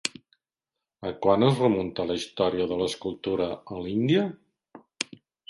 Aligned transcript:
A 1.09 1.11
quan 1.25 1.45
es 1.47 1.61
remunta 1.63 2.05
la 2.13 2.15
història 2.21 2.67
de 2.73 2.79
l'escultura 2.81 3.51
a 3.53 3.79
l'Índia? 3.83 4.27